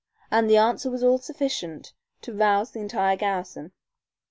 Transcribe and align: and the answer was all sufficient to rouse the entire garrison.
and 0.31 0.49
the 0.49 0.57
answer 0.57 0.89
was 0.89 1.03
all 1.03 1.19
sufficient 1.19 1.93
to 2.21 2.33
rouse 2.33 2.71
the 2.71 2.79
entire 2.79 3.15
garrison. 3.15 3.71